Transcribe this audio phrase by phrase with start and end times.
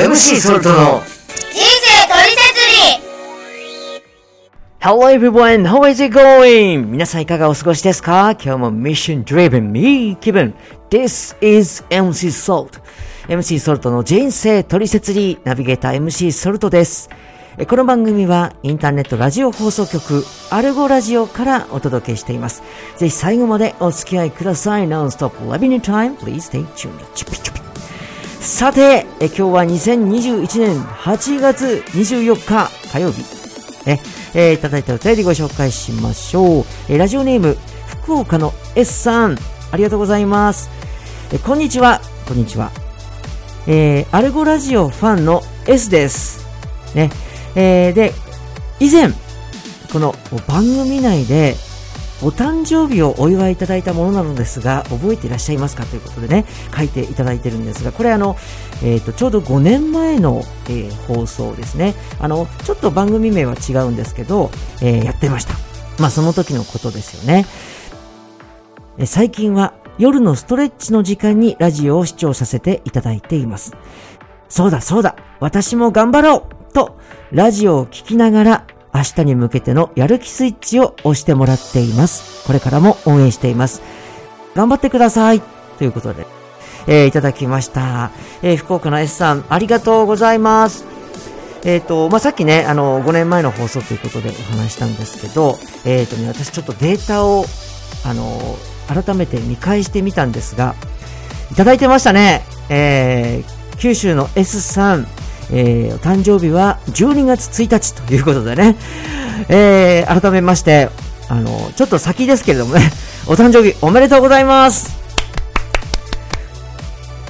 [0.00, 2.60] MC ソルトの人生トリセツ
[4.00, 4.02] リ
[4.80, 6.86] Hello everyone, how is it going?
[6.86, 8.30] 皆さんいかがお過ごしですか？
[8.42, 10.54] 今日も Mission Driven Me 気分
[10.88, 12.80] This is MC Salt
[13.28, 17.10] MC ソルトの人生トリセツリーナビゲーター MC ソルトです
[17.68, 22.62] この番組はインターネットラジオ放送局アルゴラジオからお届けしています。
[22.96, 24.88] ぜひ最後までお付き合いください。
[24.88, 26.16] Non-stop loving your time.
[26.16, 27.59] Please stay tuned.
[28.40, 33.22] さて、え今日は2021年8月24日火曜日。
[33.86, 33.98] え、
[34.34, 36.64] えーいただいたお便りご紹介しましょう。
[36.88, 37.58] えラジオネーム、
[38.02, 39.36] 福岡の S さん、
[39.70, 40.70] ありがとうございます。
[41.32, 42.70] えこんにちは、こんにちは。
[43.66, 46.46] えーアルゴラジオファンの S です。
[46.94, 47.10] ね。
[47.54, 48.14] えーで、
[48.80, 49.12] 以前、
[49.92, 50.14] この
[50.48, 51.56] 番組内で、
[52.22, 56.44] お誕生日をお祝いいただいたものなのですが、覚えていらっしゃいますかということでね、
[56.76, 58.36] 書いていただいてるんですが、これあの、
[58.82, 61.94] えっ、と、ちょうど5年前の、えー放送ですね。
[62.20, 64.50] あの、ちょっと番組名は違うんですけど、
[64.80, 65.54] えーやってました。
[65.98, 67.46] まあ、その時のことですよね。
[68.98, 73.74] え最近は夜のストレッチの時間にラジオを視聴させていただいています。
[74.48, 76.36] そうだそうだ、私も頑張ろ
[76.70, 76.98] うと、
[77.30, 82.46] ラジオを聞きながら、明日に向けてのやる気スイッチを押してもらっています。
[82.46, 83.82] これからも応援しています。
[84.54, 85.40] 頑張ってください。
[85.78, 86.26] ということで、
[86.86, 88.10] えーいただきました。
[88.42, 90.84] えー福岡の S さん、ありがとうございます。
[91.64, 97.44] えっ、と、まあ、さっきね、あの、5年前の放送ということでお話したんですけど、えっ、とね、私ちょっとデータを、
[98.04, 98.56] あの、
[98.88, 100.74] 改めて見返してみたんですが、
[101.52, 102.44] いただいてましたね。
[102.68, 105.06] えー九州の S さん、
[105.52, 108.76] えーお誕生日は12月1日ということでね、
[109.48, 110.88] えー改めまして、
[111.28, 112.90] あの、ちょっと先ですけれどもね、
[113.26, 114.98] お誕生日おめでとうございます。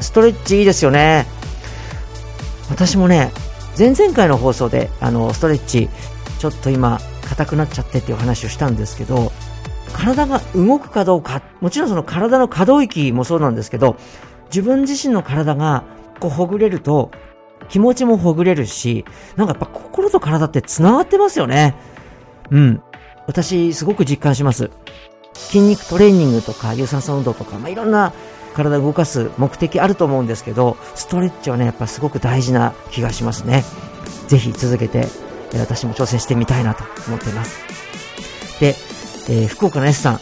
[0.00, 1.26] ストレッチいいですよね。
[2.70, 3.32] 私もね、
[3.78, 5.88] 前々回の放送で、あの、ストレッチ、
[6.38, 9.32] ちょっと今、硬くなっちゃってっていう話をしたんですけど、
[9.92, 13.96] 体が動くかどうか、もちろんその体の可動域もそうなんですけど、
[14.46, 15.84] 自分自身の体が
[16.18, 17.10] こうほぐれると、
[17.70, 19.04] 気持ちもほぐれるし、
[19.36, 21.74] なんかやっぱ心と体って繋がってますよね。
[22.50, 22.82] うん。
[23.26, 24.70] 私、すごく実感します。
[25.34, 28.12] 筋肉トレーニングとか、有酸素運動とか、まあ、いろんな
[28.54, 33.64] 体を動かす目的あると思うんですけど、ストレッチはね、やっぱすごく大事な気がしますね。
[34.26, 35.06] ぜひ続けて、
[35.54, 37.58] 私も挑戦してみたいなと思っています。
[38.60, 38.74] で、
[39.28, 40.20] えー福岡の S さん、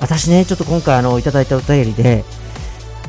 [0.00, 2.24] 私ね、ちょっと今回あの、いただいたお便りで、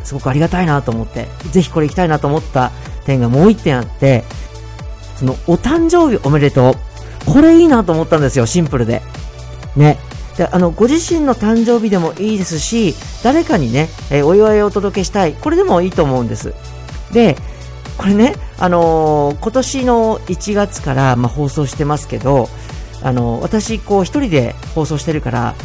[0.04, 2.72] すごくありがたいなと思って、ぜひこれ行きたいなと思った
[3.12, 4.24] 点がもう一点あって、
[5.18, 7.32] その、お誕生日おめでとう。
[7.32, 9.02] これいいなと思ったんですよ、シンプルで。
[9.76, 10.00] ね。
[10.38, 15.34] で、あの、ご自身の誕生日でもいいですし、誰かにね、えーお祝いをお届けしたい。
[15.34, 16.54] これでもいいと思うんです。
[17.12, 17.36] で、
[17.98, 22.50] これね、あのー今年の1月から、まあ、放送してますけど、
[23.04, 25.56] あのー私、こう、一人で放送してるから、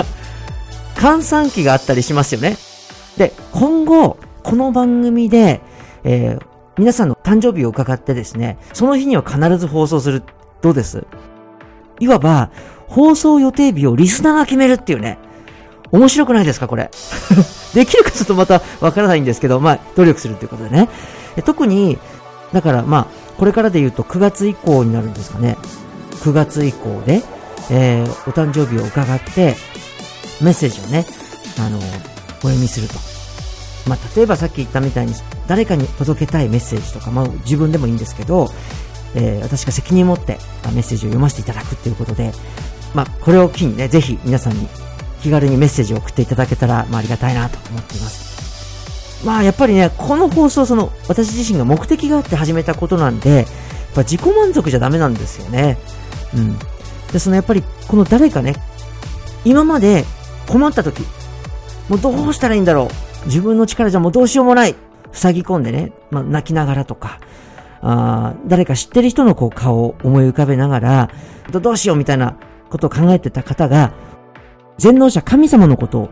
[0.96, 2.56] 換算期があったりしますよね。
[3.18, 5.60] で、今後、この番組で、
[6.04, 10.24] えー皆さんの誕生日を伺ってですね、その日には必ず放送する。
[10.60, 11.06] どうです？
[12.00, 12.50] いわば、
[12.88, 15.18] 放送予定日をリスナーが決めるっていうね、
[15.92, 16.90] 面白くないですかこれ？
[17.74, 20.88] できるかちょっとまたわからないんですけど、まあ、努力するっていうことでね。
[21.36, 21.96] で特に、
[22.52, 23.06] だからまあ、
[23.38, 25.56] これからで言うと9月以降になるんですかね。
[26.24, 27.22] 9月以降で、
[27.70, 29.54] えーお誕生日を伺って、
[30.40, 31.06] メッセージをね、
[31.64, 31.80] あの、お
[32.48, 32.94] 読みすると。
[33.88, 35.14] まあ、例えばさっき言ったみたいに、
[35.46, 38.50] 誰かに届けたいメッセージとか、まあ、自分でもいいんですけど、
[39.14, 40.38] えー私が責任を持って
[40.74, 42.32] メッセージを読ませていただくっていうことで、
[42.94, 44.68] まあ、これを機にね、ぜひ皆さんに
[45.22, 49.24] 気軽にメッセージを送っていただけたら、まあ、ありがたいなと思っています。
[49.24, 53.46] まあ、やっぱりね、この放送、その、私自身が目的があって始めたことなんで、やっ
[53.94, 55.78] ぱ自己満足じゃダメなんですよね。
[56.34, 56.58] うん。
[57.12, 58.54] で、そのやっぱり、この誰かね、
[59.44, 60.04] 今まで
[60.48, 61.02] 困った時、
[61.88, 62.88] もうどうしたらいいんだろ
[63.24, 63.26] う。
[63.26, 64.74] 自分の力じゃもうどうしようもない。
[65.14, 67.20] 塞ぎ込んでね、まあ、泣きながらとか、
[67.80, 71.10] あー誰か知ってる人のこう顔を思い浮かべながら、
[71.50, 72.36] どうしようみたいな
[72.70, 73.92] ことを考えてた方が、
[74.78, 76.10] 全能者神様のことを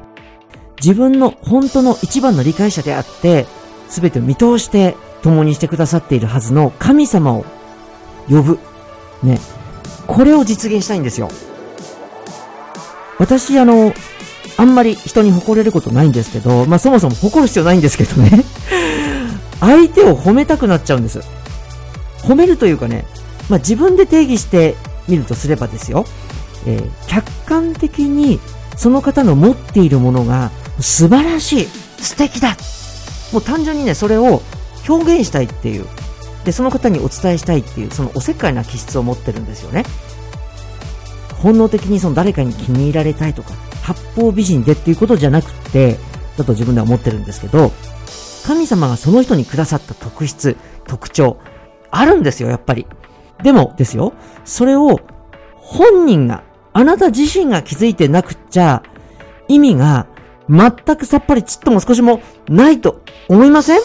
[0.81, 3.47] 自分の本当の一番の理解者であって、
[3.89, 7.45] すべてを見通して共にしてくださっているはずの神様を
[8.29, 8.59] 呼ぶ。
[9.23, 9.39] ね。
[10.07, 11.31] これを実現したいんですよ。
[13.19, 13.93] 私、あの、
[14.57, 18.45] あんまり人に誇れることないんですけど、まあそもそも誇る必要ないんですけどね。
[19.63, 21.21] 相手を褒めたくなっちゃうんです。
[22.19, 23.05] 褒めるというかね、
[23.49, 24.75] まあ自分で定義して
[25.07, 26.05] みるとすればですよ。
[26.67, 28.41] えー客観的に
[28.77, 30.51] その方の持っているものが
[30.81, 31.67] 素晴らしい、
[31.99, 32.57] 素敵だ。
[33.33, 34.43] もう単純にね、それを
[34.89, 35.87] 表現したいっていう、
[36.45, 39.85] で、その方にお伝えしたいっていう、そのおせっかいな気質を持ってるんですよね。
[41.43, 45.99] 本能的にその誰かに気に入られたいとか、八方美人でっていうことじゃなくて、
[46.37, 47.73] だと自分では思ってるんですけど、
[48.47, 50.57] 神様がその人にくださった特質、
[50.87, 51.39] 特徴、
[51.91, 52.87] あるんですよ、やっぱり。
[53.43, 54.13] でもですよ、
[54.45, 55.01] それを
[55.57, 56.43] 本人が、
[56.73, 58.83] あなた自身が気づいてなくっちゃ、
[59.49, 60.07] 意味が
[60.49, 63.81] 全くさっぱりちっとも少しもないと思いません？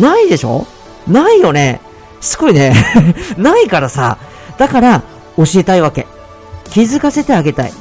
[0.00, 0.66] ないでしょ？
[1.06, 1.80] ないよね？
[2.20, 2.72] すごいね。
[3.38, 4.18] ないからさ。
[4.58, 5.02] だから
[5.36, 6.06] 教えたいわけ。
[6.70, 7.72] 気づかせてあげたい。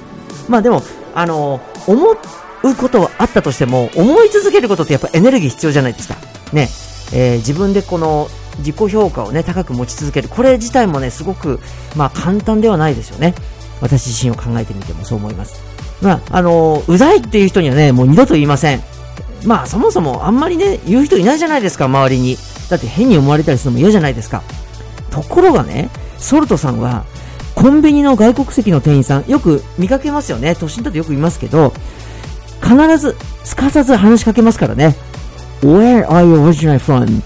[0.47, 0.83] まあでも、
[1.15, 2.15] あの思
[2.63, 6.15] うことはあったとしても、思い続けることってやっぱエネルギー必要じゃないですか。
[6.53, 6.69] ね。
[7.13, 8.27] えー、自分でこの
[8.59, 10.29] 自己評価をね、高く持ち続ける。
[10.29, 11.59] これ自体もね、すごく、
[11.95, 13.35] まあ簡単ではないですよね。
[13.81, 15.61] 私自身を考えてみてもそう思います。
[16.01, 18.83] まあ、あのー、うざいっていう人にはね、もう二度と言いません。
[19.45, 22.37] まあ、そもそもあんまりね、言う人いないじゃないですか、周りに。
[22.69, 24.43] だって変に思われたりするのも嫌じゃないですか。
[25.09, 27.05] ところがね、ソルトさんは、
[27.55, 30.55] コンビニの外国籍の店員さん、よく見かけますよね。
[30.55, 31.73] 都心だとよく見ますけど、
[32.61, 34.95] 必ず、すかさず話しかけますからね。
[35.61, 37.21] Where are you originally from?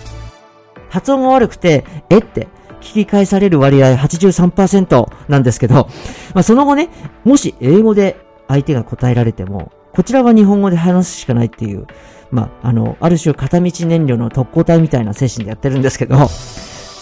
[0.90, 2.48] 発音が悪くて、えって
[2.82, 5.88] 聞き返される割合83%なんですけど、
[6.34, 6.90] まあ、その後ね、
[7.24, 8.18] もし英語で
[8.48, 11.88] 相手が答えられても、こちらは日本語で話すしかないっていう、
[12.32, 16.16] まあ、あの、ある種片道燃料の特攻隊みたいな精神でやってるんですけど、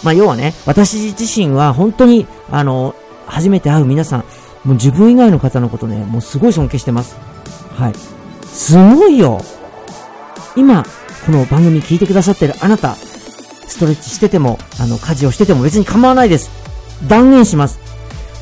[0.02, 2.94] まあ、要はね、私自身は本当に、あの、
[3.26, 4.20] 初めて会う皆さん、
[4.64, 7.16] もう自分以外の方のことね、もうすごい尊敬してます。
[7.74, 8.19] はい。
[8.52, 9.40] すごいよ
[10.56, 10.84] 今、
[11.24, 16.50] この番組聞いてくださってるあなた、ストレッチしてても、あの、家事をしてても別に構わないです。
[17.06, 17.78] 断言します。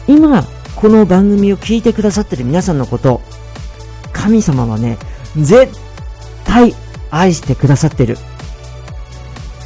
[0.06, 0.44] 今、
[0.76, 3.20] この番組を聞いてくださってる皆さんのこと、
[4.12, 4.96] 神様はね、
[5.36, 5.72] 絶
[6.44, 6.74] 対
[7.10, 8.16] 愛してくださってる。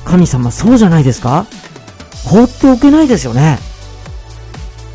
[0.04, 1.46] 神様そうじゃないですか？
[2.24, 3.58] 放っておけないですよね。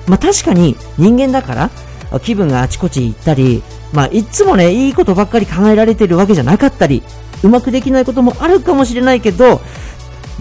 [0.06, 1.70] まあ確かに人間だか
[2.12, 3.64] ら気分があちこち行ったり、
[3.94, 7.04] まあいつもね、いいことばっかり考えられてるわけじゃなかったり、
[7.44, 9.62] うまくできないこともあるかもしれないけど、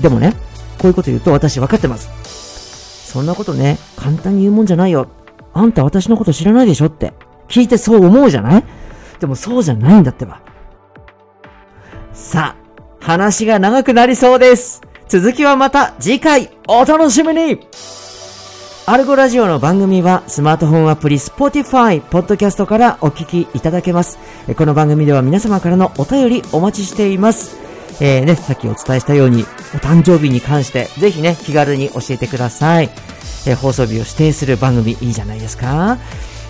[0.00, 0.32] でもね、
[0.78, 3.12] こういうこと言うと私分かってます。
[3.12, 5.08] そんなことね、簡単に言うもんじゃないよ。
[5.54, 7.14] あんた私のこと知らないでしょって。
[7.48, 8.64] 聞いてそう思うじゃない？
[9.20, 10.42] でもそうじゃないんだってば。
[12.12, 14.82] さあ、話が長くなりそうです。
[15.08, 17.60] 続きはまた次回お楽しみに
[18.88, 24.16] アルゴラジオの番組はスマートフォンアプリ Spotify、ポッドキャストからお聞きいただけます。
[24.56, 27.58] この番組では皆様からのお便りお待ちしています。
[28.00, 32.90] えー、ね、さっきお伝えしたように、お誕生日に関して、ぜひね、気軽に教えてください。
[33.44, 35.98] えー、放送日を指定する番組いいじゃないですか。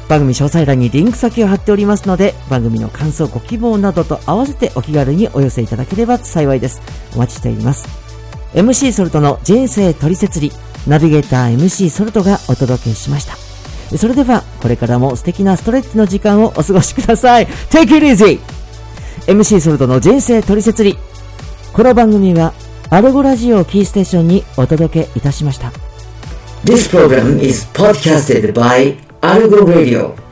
[0.06, 6.82] 番組詳細欄にリンク先を貼っておりますので、番組の感想、ご希望などと合わせてお気軽にお寄せいただければ幸いです。
[7.14, 7.88] お待ちしています。
[8.52, 10.52] MC ソルトの人生取説理。
[10.86, 13.36] ナビゲーター MC ソルトがお届けしました。
[13.96, 17.46] それでは、これからも素敵なストレッチの時間をお過ごしください。
[17.46, 18.40] Take it easy!
[19.26, 20.96] MC ソルトの人生取説理。
[21.72, 22.52] この番組は、
[22.90, 25.72] アルゴラジオキーステーションにお届けいたしました。
[26.64, 30.25] This program is podcasted by Algo Radio.